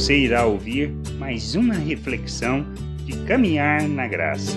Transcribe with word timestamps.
Você 0.00 0.16
irá 0.16 0.46
ouvir 0.46 0.88
mais 1.18 1.54
uma 1.54 1.74
reflexão 1.74 2.64
de 3.04 3.22
caminhar 3.26 3.86
na 3.86 4.08
graça. 4.08 4.56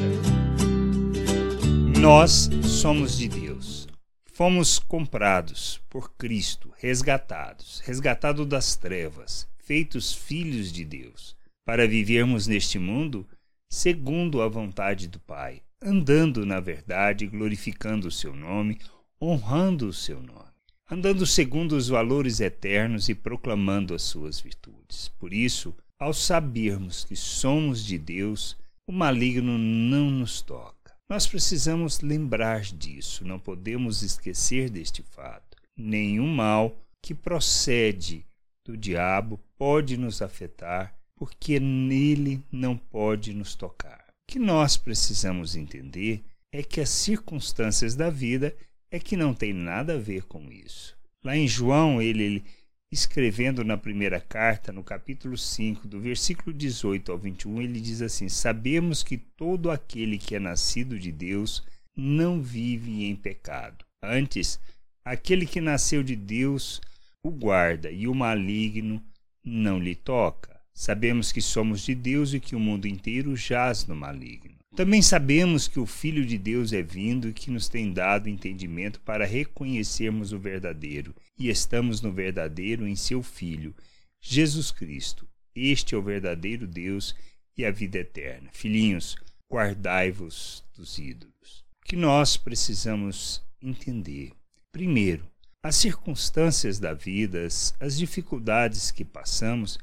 Nós 2.00 2.50
somos 2.64 3.18
de 3.18 3.28
Deus. 3.28 3.86
Fomos 4.32 4.80
comprados 4.80 5.82
por 5.90 6.14
Cristo, 6.16 6.72
resgatados, 6.78 7.82
resgatados 7.82 8.48
das 8.48 8.78
trevas, 8.78 9.46
feitos 9.58 10.14
filhos 10.14 10.72
de 10.72 10.86
Deus, 10.86 11.36
para 11.66 11.86
vivermos 11.86 12.48
neste 12.48 12.80
mundo 12.80 13.28
segundo 13.70 14.42
a 14.42 14.48
vontade 14.48 15.10
do 15.10 15.20
Pai, 15.20 15.62
andando 15.82 16.46
na 16.46 16.62
verdade, 16.62 17.28
glorificando 17.28 18.08
o 18.08 18.12
seu 18.12 18.34
nome, 18.34 18.80
honrando 19.22 19.90
o 19.90 19.94
seu 19.94 20.24
nome 20.24 20.53
andando 20.94 21.26
segundo 21.26 21.72
os 21.72 21.88
valores 21.88 22.40
eternos 22.40 23.10
e 23.10 23.16
proclamando 23.16 23.96
as 23.96 24.04
suas 24.04 24.40
virtudes. 24.40 25.08
Por 25.20 25.34
isso, 25.34 25.74
ao 26.00 26.14
sabermos 26.14 27.04
que 27.04 27.16
somos 27.16 27.84
de 27.84 27.98
Deus, 27.98 28.56
o 28.88 28.92
maligno 28.92 29.58
não 29.58 30.12
nos 30.12 30.40
toca. 30.40 30.94
Nós 31.10 31.26
precisamos 31.26 32.02
lembrar 32.02 32.62
disso, 32.62 33.26
não 33.26 33.40
podemos 33.40 34.04
esquecer 34.04 34.70
deste 34.70 35.02
fato. 35.02 35.58
Nenhum 35.76 36.28
mal 36.28 36.78
que 37.04 37.16
procede 37.16 38.24
do 38.64 38.78
diabo 38.78 39.40
pode 39.58 39.98
nos 39.98 40.22
afetar, 40.22 40.94
porque 41.18 41.60
nele 41.60 42.40
não 42.52 42.78
pode 42.78 43.34
nos 43.34 43.56
tocar. 43.56 44.06
O 44.10 44.32
que 44.32 44.38
nós 44.38 44.78
precisamos 44.78 45.56
entender 45.56 46.24
é 46.54 46.62
que 46.62 46.80
as 46.80 46.90
circunstâncias 46.90 47.96
da 47.96 48.12
vida 48.12 48.56
é 48.94 49.00
que 49.00 49.18
não 49.18 49.34
tem 49.34 49.52
nada 49.52 49.96
a 49.96 49.98
ver 49.98 50.22
com 50.26 50.52
isso. 50.52 50.96
Lá 51.24 51.36
em 51.36 51.48
João, 51.48 52.00
ele, 52.00 52.24
ele 52.24 52.44
escrevendo 52.92 53.64
na 53.64 53.76
primeira 53.76 54.22
carta, 54.22 54.72
no 54.72 54.84
capítulo 54.84 55.36
5, 55.36 55.88
do 55.88 56.00
versículo 56.00 56.56
18 56.56 57.12
ao 57.12 57.18
21, 57.18 57.60
ele 57.64 57.82
diz 57.82 58.04
assim: 58.04 58.30
Sabemos 58.30 59.02
que 59.02 59.18
todo 59.18 59.72
aquele 59.72 60.20
que 60.20 60.36
é 60.36 60.40
nascido 60.40 61.00
de 61.00 61.12
Deus 61.12 61.64
não 61.96 62.40
vive 62.40 63.04
em 63.04 63.16
pecado. 63.16 63.84
Antes, 64.04 64.60
aquele 65.04 65.48
que 65.48 65.60
nasceu 65.60 66.04
de 66.04 66.16
Deus 66.16 66.80
o 67.24 67.32
guarda 67.32 67.90
e 67.90 68.08
o 68.08 68.14
maligno 68.14 69.02
não 69.44 69.80
lhe 69.80 69.96
toca. 69.96 70.62
Sabemos 70.72 71.32
que 71.32 71.42
somos 71.42 71.82
de 71.82 71.96
Deus 71.96 72.32
e 72.32 72.40
que 72.40 72.56
o 72.56 72.60
mundo 72.60 72.88
inteiro 72.88 73.36
jaz 73.36 73.88
no 73.88 73.96
maligno. 73.96 74.53
Também 74.76 75.04
sabemos 75.04 75.68
que 75.68 75.80
o 75.80 75.86
Filho 75.86 76.26
de 76.26 76.36
Deus 76.36 76.74
é 76.74 76.82
vindo 76.82 77.30
e 77.30 77.34
que 77.34 77.52
nos 77.52 77.70
tem 77.70 77.94
dado 77.94 78.28
entendimento 78.28 79.00
para 79.02 79.24
reconhecermos 79.24 80.34
o 80.34 80.40
verdadeiro, 80.40 81.14
e 81.38 81.48
estamos 81.48 82.02
no 82.02 82.12
verdadeiro 82.12 82.88
em 82.88 82.96
seu 82.96 83.22
Filho, 83.22 83.76
Jesus 84.20 84.72
Cristo. 84.72 85.28
Este 85.56 85.94
é 85.94 85.98
o 85.98 86.02
verdadeiro 86.02 86.66
Deus 86.66 87.16
e 87.56 87.64
a 87.64 87.70
vida 87.70 88.00
eterna. 88.00 88.50
Filhinhos, 88.52 89.16
guardai-vos 89.52 90.64
dos 90.76 90.98
ídolos. 90.98 91.64
O 91.84 91.86
que 91.86 91.96
nós 91.96 92.36
precisamos 92.36 93.44
entender? 93.62 94.32
Primeiro, 94.72 95.24
as 95.62 95.76
circunstâncias 95.76 96.80
da 96.80 96.96
vida, 96.96 97.48
as 97.80 97.96
dificuldades 97.96 98.90
que 98.90 99.06
passamos, 99.06 99.78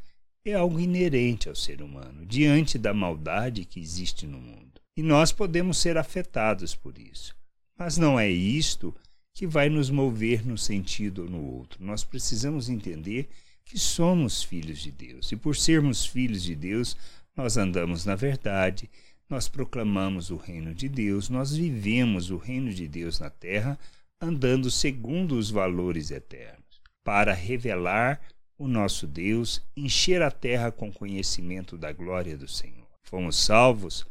é 0.45 0.55
algo 0.55 0.81
inerente 0.81 1.49
ao 1.49 1.55
ser 1.55 1.81
humano, 1.81 2.27
diante 2.27 2.77
da 2.77 2.93
maldade 2.93 3.65
que 3.65 3.79
existe 3.79 4.27
no 4.27 4.41
mundo. 4.41 4.80
E 5.01 5.03
nós 5.03 5.33
podemos 5.33 5.79
ser 5.79 5.97
afetados 5.97 6.75
por 6.75 6.99
isso. 6.99 7.35
Mas 7.75 7.97
não 7.97 8.21
é 8.21 8.29
isto 8.29 8.95
que 9.33 9.47
vai 9.47 9.71
nos 9.71 9.89
mover 9.89 10.47
num 10.47 10.59
sentido 10.59 11.23
ou 11.23 11.31
no 11.31 11.43
outro. 11.43 11.83
Nós 11.83 12.05
precisamos 12.05 12.69
entender 12.69 13.27
que 13.65 13.79
somos 13.79 14.43
filhos 14.43 14.79
de 14.81 14.91
Deus. 14.91 15.33
E 15.33 15.37
por 15.37 15.57
sermos 15.57 16.05
filhos 16.05 16.43
de 16.43 16.55
Deus, 16.55 16.99
nós 17.35 17.57
andamos 17.57 18.05
na 18.05 18.15
verdade, 18.15 18.91
nós 19.27 19.49
proclamamos 19.49 20.29
o 20.29 20.37
reino 20.37 20.75
de 20.75 20.87
Deus, 20.87 21.31
nós 21.31 21.57
vivemos 21.57 22.31
o 22.31 22.37
reino 22.37 22.71
de 22.71 22.87
Deus 22.87 23.21
na 23.21 23.31
terra, 23.31 23.79
andando 24.21 24.71
segundo 24.71 25.35
os 25.39 25.51
valores 25.51 26.11
eternos, 26.11 26.79
para 27.03 27.33
revelar 27.33 28.21
o 28.59 28.69
nosso 28.69 29.07
Deus, 29.07 29.63
encher 29.75 30.21
a 30.21 30.31
terra 30.31 30.71
com 30.71 30.93
conhecimento 30.93 31.79
da 31.79 31.91
glória 31.91 32.37
do 32.37 32.47
Senhor. 32.47 32.87
Fomos 33.03 33.43
salvos 33.43 34.05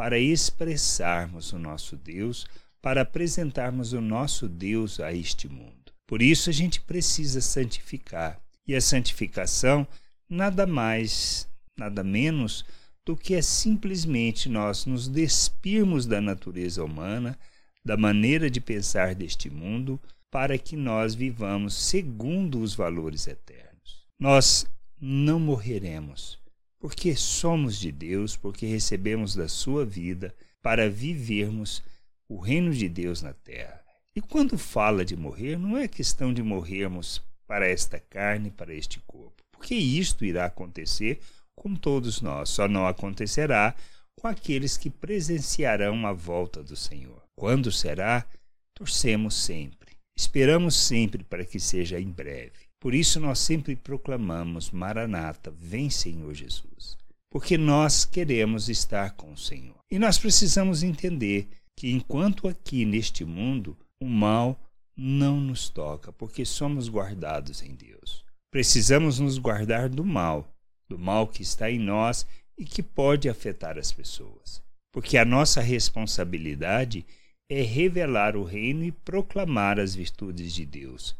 para 0.00 0.18
expressarmos 0.18 1.52
o 1.52 1.58
nosso 1.58 1.94
Deus, 1.94 2.46
para 2.80 3.02
apresentarmos 3.02 3.92
o 3.92 4.00
nosso 4.00 4.48
Deus 4.48 4.98
a 4.98 5.12
este 5.12 5.46
mundo. 5.46 5.92
Por 6.06 6.22
isso 6.22 6.48
a 6.48 6.52
gente 6.54 6.80
precisa 6.80 7.42
santificar. 7.42 8.40
E 8.66 8.74
a 8.74 8.80
santificação 8.80 9.86
nada 10.26 10.66
mais, 10.66 11.46
nada 11.76 12.02
menos 12.02 12.64
do 13.04 13.14
que 13.14 13.34
é 13.34 13.42
simplesmente 13.42 14.48
nós 14.48 14.86
nos 14.86 15.06
despirmos 15.06 16.06
da 16.06 16.18
natureza 16.18 16.82
humana, 16.82 17.38
da 17.84 17.94
maneira 17.94 18.50
de 18.50 18.58
pensar 18.58 19.14
deste 19.14 19.50
mundo, 19.50 20.00
para 20.30 20.56
que 20.56 20.76
nós 20.76 21.14
vivamos 21.14 21.74
segundo 21.74 22.62
os 22.62 22.74
valores 22.74 23.26
eternos. 23.26 24.06
Nós 24.18 24.64
não 24.98 25.38
morreremos, 25.38 26.38
porque 26.80 27.14
somos 27.14 27.78
de 27.78 27.92
Deus, 27.92 28.36
porque 28.36 28.64
recebemos 28.66 29.34
da 29.36 29.46
sua 29.48 29.84
vida 29.84 30.34
para 30.62 30.88
vivermos 30.88 31.82
o 32.26 32.38
reino 32.38 32.72
de 32.72 32.88
Deus 32.88 33.20
na 33.20 33.34
terra. 33.34 33.84
E 34.16 34.20
quando 34.20 34.58
fala 34.58 35.04
de 35.04 35.14
morrer, 35.14 35.58
não 35.58 35.76
é 35.76 35.86
questão 35.86 36.32
de 36.32 36.42
morrermos 36.42 37.22
para 37.46 37.68
esta 37.68 38.00
carne, 38.00 38.50
para 38.50 38.74
este 38.74 38.98
corpo, 39.00 39.42
porque 39.52 39.74
isto 39.74 40.24
irá 40.24 40.46
acontecer 40.46 41.20
com 41.54 41.74
todos 41.74 42.22
nós, 42.22 42.48
só 42.48 42.66
não 42.66 42.86
acontecerá 42.86 43.74
com 44.18 44.26
aqueles 44.26 44.76
que 44.76 44.88
presenciarão 44.88 46.06
a 46.06 46.12
volta 46.12 46.62
do 46.62 46.76
Senhor. 46.76 47.22
Quando 47.36 47.70
será? 47.70 48.26
Torcemos 48.74 49.34
sempre. 49.34 49.96
Esperamos 50.16 50.76
sempre 50.76 51.22
para 51.22 51.44
que 51.44 51.60
seja 51.60 52.00
em 52.00 52.10
breve. 52.10 52.69
Por 52.80 52.94
isso 52.94 53.20
nós 53.20 53.38
sempre 53.38 53.76
proclamamos: 53.76 54.70
Maranata, 54.70 55.50
vem 55.50 55.90
Senhor 55.90 56.34
Jesus. 56.34 56.96
Porque 57.30 57.58
nós 57.58 58.04
queremos 58.06 58.68
estar 58.68 59.12
com 59.12 59.32
o 59.32 59.38
Senhor. 59.38 59.76
E 59.90 59.98
nós 59.98 60.18
precisamos 60.18 60.82
entender 60.82 61.48
que 61.76 61.90
enquanto 61.92 62.48
aqui 62.48 62.84
neste 62.84 63.24
mundo 63.24 63.76
o 64.00 64.06
mal 64.06 64.58
não 64.96 65.38
nos 65.40 65.68
toca, 65.68 66.12
porque 66.12 66.44
somos 66.44 66.88
guardados 66.88 67.62
em 67.62 67.74
Deus. 67.74 68.24
Precisamos 68.50 69.20
nos 69.20 69.38
guardar 69.38 69.88
do 69.88 70.04
mal, 70.04 70.52
do 70.88 70.98
mal 70.98 71.28
que 71.28 71.42
está 71.42 71.70
em 71.70 71.78
nós 71.78 72.26
e 72.58 72.64
que 72.64 72.82
pode 72.82 73.28
afetar 73.28 73.78
as 73.78 73.92
pessoas. 73.92 74.60
Porque 74.92 75.16
a 75.16 75.24
nossa 75.24 75.60
responsabilidade 75.60 77.06
é 77.48 77.62
revelar 77.62 78.36
o 78.36 78.42
reino 78.42 78.84
e 78.84 78.90
proclamar 78.90 79.78
as 79.78 79.94
virtudes 79.94 80.52
de 80.52 80.66
Deus 80.66 81.14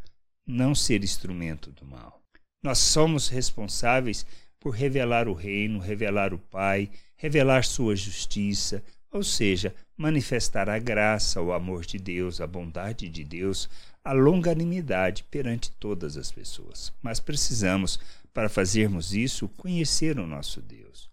não 0.50 0.74
ser 0.74 1.02
instrumento 1.02 1.70
do 1.70 1.84
mal. 1.84 2.20
Nós 2.62 2.78
somos 2.78 3.28
responsáveis 3.28 4.26
por 4.58 4.70
revelar 4.70 5.28
o 5.28 5.32
reino, 5.32 5.78
revelar 5.78 6.34
o 6.34 6.38
Pai, 6.38 6.90
revelar 7.16 7.64
sua 7.64 7.96
justiça, 7.96 8.82
ou 9.10 9.22
seja, 9.22 9.74
manifestar 9.96 10.68
a 10.68 10.78
graça, 10.78 11.40
o 11.40 11.52
amor 11.52 11.84
de 11.84 11.98
Deus, 11.98 12.40
a 12.40 12.46
bondade 12.46 13.08
de 13.08 13.24
Deus, 13.24 13.68
a 14.04 14.12
longanimidade 14.12 15.24
perante 15.24 15.70
todas 15.72 16.16
as 16.16 16.30
pessoas. 16.30 16.92
Mas 17.02 17.20
precisamos, 17.20 17.98
para 18.32 18.48
fazermos 18.48 19.14
isso, 19.14 19.48
conhecer 19.48 20.18
o 20.18 20.26
nosso 20.26 20.60
Deus 20.60 21.08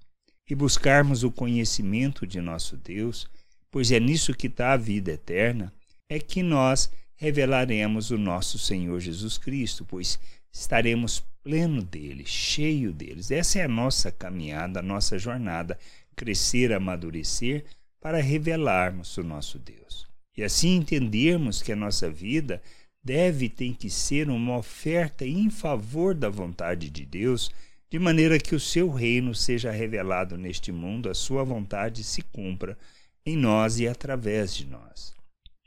e 0.49 0.55
buscarmos 0.55 1.23
o 1.23 1.31
conhecimento 1.31 2.25
de 2.25 2.39
nosso 2.39 2.77
Deus, 2.77 3.27
pois 3.69 3.91
é 3.91 3.99
nisso 3.99 4.33
que 4.33 4.47
está 4.47 4.73
a 4.73 4.77
vida 4.77 5.11
eterna, 5.11 5.73
é 6.09 6.19
que 6.19 6.41
nós 6.41 6.89
revelaremos 7.17 8.11
o 8.11 8.17
nosso 8.17 8.57
Senhor 8.57 8.99
Jesus 8.99 9.37
Cristo, 9.37 9.83
pois 9.83 10.19
estaremos 10.51 11.23
pleno 11.43 11.81
dele, 11.81 12.23
cheio 12.25 12.93
deles. 12.93 13.31
Essa 13.31 13.59
é 13.59 13.63
a 13.63 13.67
nossa 13.67 14.11
caminhada, 14.11 14.79
a 14.79 14.83
nossa 14.83 15.17
jornada, 15.17 15.77
crescer, 16.15 16.71
amadurecer 16.71 17.65
para 17.99 18.21
revelarmos 18.21 19.17
o 19.17 19.23
nosso 19.23 19.59
Deus. 19.59 20.07
E 20.35 20.43
assim 20.43 20.75
entendermos 20.75 21.61
que 21.61 21.71
a 21.71 21.75
nossa 21.75 22.09
vida 22.09 22.61
deve 23.03 23.49
tem 23.49 23.73
que 23.73 23.89
ser 23.89 24.29
uma 24.29 24.57
oferta 24.57 25.25
em 25.25 25.49
favor 25.49 26.13
da 26.13 26.29
vontade 26.29 26.89
de 26.89 27.05
Deus, 27.05 27.49
de 27.89 27.97
maneira 27.97 28.37
que 28.37 28.53
o 28.53 28.59
seu 28.59 28.89
reino 28.91 29.33
seja 29.33 29.71
revelado 29.71 30.37
neste 30.37 30.71
mundo, 30.71 31.09
a 31.09 31.13
sua 31.13 31.43
vontade 31.43 32.03
se 32.03 32.21
cumpra 32.21 32.77
em 33.25 33.35
nós 33.35 33.79
e 33.79 33.87
através 33.87 34.55
de 34.55 34.67
nós. 34.67 35.16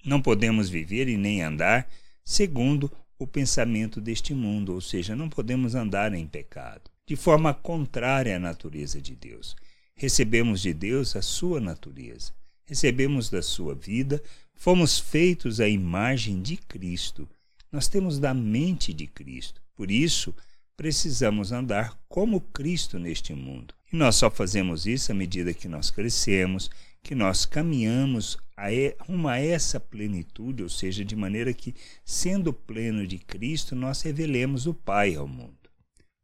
Não 0.05 0.21
podemos 0.21 0.69
viver 0.69 1.09
e 1.09 1.17
nem 1.17 1.43
andar 1.43 1.89
segundo 2.25 2.91
o 3.19 3.27
pensamento 3.27 4.01
deste 4.01 4.33
mundo, 4.33 4.73
ou 4.73 4.81
seja, 4.81 5.15
não 5.15 5.29
podemos 5.29 5.75
andar 5.75 6.15
em 6.15 6.27
pecado, 6.27 6.91
de 7.07 7.17
forma 7.17 7.53
contrária 7.53 8.37
à 8.37 8.39
natureza 8.39 9.01
de 9.01 9.15
Deus. 9.15 9.55
Recebemos 9.95 10.63
de 10.63 10.73
Deus 10.73 11.15
a 11.17 11.21
sua 11.21 11.61
natureza, 11.61 12.33
recebemos 12.65 13.29
da 13.29 13.43
sua 13.43 13.75
vida, 13.75 14.23
fomos 14.55 14.99
feitos 14.99 15.61
à 15.61 15.69
imagem 15.69 16.41
de 16.41 16.57
Cristo. 16.57 17.29
Nós 17.71 17.89
temos 17.89 18.19
da 18.19 18.33
mente 18.33 18.95
de 18.95 19.07
Cristo. 19.07 19.61
Por 19.75 19.91
isso, 19.91 20.35
precisamos 20.77 21.53
andar 21.53 21.99
como 22.09 22.41
Cristo 22.41 22.99
neste 22.99 23.35
mundo. 23.35 23.75
E 23.93 23.97
nós 23.97 24.17
só 24.17 24.31
fazemos 24.31 24.87
isso 24.87 25.13
à 25.13 25.15
medida 25.15 25.53
que 25.53 25.69
nós 25.69 25.91
crescemos, 25.91 26.71
que 27.03 27.15
nós 27.15 27.45
caminhamos 27.45 28.39
a, 28.57 28.69
rumo 29.01 29.29
a 29.29 29.39
essa 29.39 29.81
plenitude, 29.81 30.63
ou 30.63 30.69
seja, 30.69 31.05
de 31.05 31.17
maneira 31.17 31.53
que, 31.53 31.75
sendo 32.05 32.53
pleno 32.53 33.07
de 33.07 33.19
Cristo, 33.19 33.75
nós 33.75 34.03
revelemos 34.03 34.67
o 34.67 34.75
Pai 34.75 35.15
ao 35.15 35.27
mundo. 35.27 35.57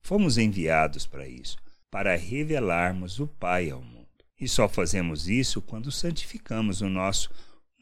Fomos 0.03 0.39
enviados 0.39 1.07
para 1.07 1.27
isso, 1.27 1.57
para 1.91 2.17
revelarmos 2.17 3.19
o 3.19 3.27
Pai 3.27 3.71
ao 3.71 3.81
mundo. 3.81 4.07
E 4.39 4.47
só 4.47 4.69
fazemos 4.69 5.29
isso 5.29 5.63
quando 5.63 5.91
santificamos 5.91 6.81
o 6.81 6.89
nosso 6.89 7.31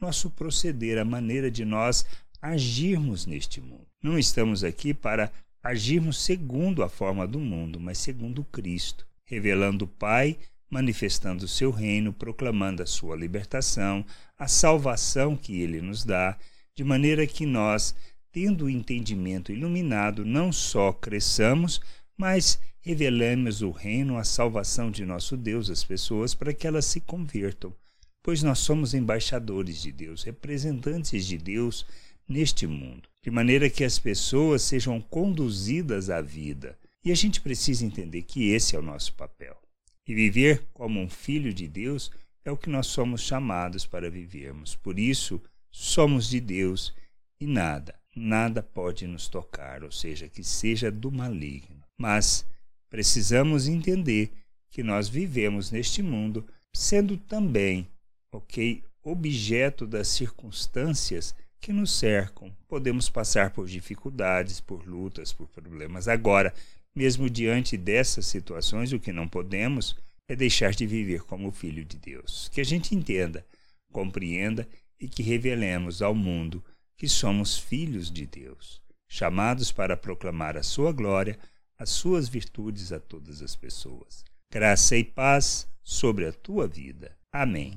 nosso 0.00 0.30
proceder, 0.30 0.98
a 0.98 1.04
maneira 1.04 1.50
de 1.50 1.64
nós 1.64 2.04
agirmos 2.40 3.26
neste 3.26 3.60
mundo. 3.60 3.86
Não 4.02 4.18
estamos 4.18 4.62
aqui 4.62 4.92
para 4.92 5.32
agirmos 5.62 6.22
segundo 6.22 6.82
a 6.82 6.88
forma 6.88 7.26
do 7.26 7.40
mundo, 7.40 7.80
mas 7.80 7.98
segundo 7.98 8.44
Cristo, 8.44 9.06
revelando 9.24 9.86
o 9.86 9.88
Pai, 9.88 10.36
manifestando 10.74 11.44
o 11.44 11.48
seu 11.48 11.70
reino, 11.70 12.12
proclamando 12.12 12.82
a 12.82 12.86
sua 12.86 13.14
libertação, 13.14 14.04
a 14.36 14.48
salvação 14.48 15.36
que 15.36 15.60
ele 15.60 15.80
nos 15.80 16.04
dá, 16.04 16.36
de 16.74 16.82
maneira 16.82 17.28
que 17.28 17.46
nós, 17.46 17.94
tendo 18.32 18.64
o 18.64 18.70
entendimento 18.70 19.52
iluminado, 19.52 20.24
não 20.24 20.50
só 20.50 20.92
cresçamos, 20.92 21.80
mas 22.16 22.58
revelemos 22.80 23.62
o 23.62 23.70
reino, 23.70 24.18
a 24.18 24.24
salvação 24.24 24.90
de 24.90 25.06
nosso 25.06 25.36
Deus 25.36 25.70
às 25.70 25.84
pessoas 25.84 26.34
para 26.34 26.52
que 26.52 26.66
elas 26.66 26.86
se 26.86 27.00
convertam, 27.00 27.72
pois 28.20 28.42
nós 28.42 28.58
somos 28.58 28.94
embaixadores 28.94 29.80
de 29.80 29.92
Deus, 29.92 30.24
representantes 30.24 31.24
de 31.24 31.38
Deus 31.38 31.86
neste 32.28 32.66
mundo, 32.66 33.08
de 33.22 33.30
maneira 33.30 33.70
que 33.70 33.84
as 33.84 34.00
pessoas 34.00 34.62
sejam 34.62 35.00
conduzidas 35.00 36.10
à 36.10 36.20
vida. 36.20 36.76
E 37.04 37.12
a 37.12 37.14
gente 37.14 37.40
precisa 37.40 37.86
entender 37.86 38.22
que 38.22 38.48
esse 38.48 38.74
é 38.74 38.78
o 38.78 38.82
nosso 38.82 39.14
papel. 39.14 39.63
E 40.06 40.14
viver 40.14 40.66
como 40.72 41.00
um 41.00 41.08
filho 41.08 41.52
de 41.52 41.66
Deus 41.66 42.10
é 42.44 42.50
o 42.50 42.56
que 42.56 42.68
nós 42.68 42.86
somos 42.88 43.22
chamados 43.22 43.86
para 43.86 44.10
vivermos. 44.10 44.74
Por 44.76 44.98
isso, 44.98 45.40
somos 45.70 46.28
de 46.28 46.40
Deus 46.40 46.94
e 47.40 47.46
nada, 47.46 47.98
nada 48.14 48.62
pode 48.62 49.06
nos 49.06 49.28
tocar, 49.28 49.82
ou 49.82 49.90
seja, 49.90 50.28
que 50.28 50.44
seja 50.44 50.90
do 50.90 51.10
maligno. 51.10 51.82
Mas 51.98 52.46
precisamos 52.88 53.66
entender 53.66 54.30
que 54.70 54.82
nós 54.82 55.08
vivemos 55.08 55.70
neste 55.70 56.02
mundo 56.02 56.46
sendo 56.74 57.16
também, 57.16 57.88
ok, 58.32 58.82
objeto 59.02 59.86
das 59.86 60.08
circunstâncias 60.08 61.34
que 61.60 61.72
nos 61.72 61.96
cercam. 61.96 62.54
Podemos 62.68 63.08
passar 63.08 63.50
por 63.50 63.66
dificuldades, 63.66 64.60
por 64.60 64.86
lutas, 64.86 65.32
por 65.32 65.48
problemas. 65.48 66.08
Agora, 66.08 66.52
mesmo 66.94 67.28
diante 67.28 67.76
dessas 67.76 68.26
situações, 68.26 68.92
o 68.92 69.00
que 69.00 69.12
não 69.12 69.26
podemos 69.26 69.96
é 70.28 70.36
deixar 70.36 70.72
de 70.72 70.86
viver 70.86 71.22
como 71.22 71.50
filho 71.50 71.84
de 71.84 71.98
Deus. 71.98 72.48
Que 72.52 72.60
a 72.60 72.64
gente 72.64 72.94
entenda, 72.94 73.44
compreenda 73.92 74.66
e 75.00 75.08
que 75.08 75.22
revelemos 75.22 76.00
ao 76.00 76.14
mundo 76.14 76.64
que 76.96 77.08
somos 77.08 77.58
filhos 77.58 78.10
de 78.10 78.26
Deus, 78.26 78.80
chamados 79.08 79.72
para 79.72 79.96
proclamar 79.96 80.56
a 80.56 80.62
sua 80.62 80.92
glória, 80.92 81.38
as 81.76 81.90
suas 81.90 82.28
virtudes 82.28 82.92
a 82.92 83.00
todas 83.00 83.42
as 83.42 83.56
pessoas. 83.56 84.24
Graça 84.50 84.96
e 84.96 85.02
paz 85.02 85.68
sobre 85.82 86.26
a 86.26 86.32
tua 86.32 86.68
vida. 86.68 87.16
Amém. 87.32 87.72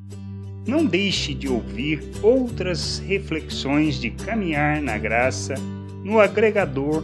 Não 0.68 0.86
deixe 0.86 1.34
de 1.34 1.48
ouvir 1.48 2.00
outras 2.22 3.00
reflexões 3.00 4.00
de 4.00 4.12
caminhar 4.12 4.81
na 4.81 4.98
graça 4.98 5.56
no 6.04 6.19
agregador 6.19 7.04